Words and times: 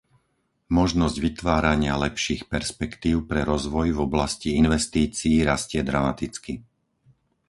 Možnosť 0.79 1.15
vytvárania 1.27 1.93
lepších 2.05 2.41
perspektív 2.53 3.15
pre 3.29 3.41
rozvoj 3.51 3.87
v 3.93 3.99
oblasti 4.07 4.49
investícií 4.63 5.37
rastie 5.51 5.81
dramaticky. 5.89 6.53